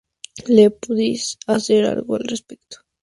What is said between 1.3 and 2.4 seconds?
hacer algo al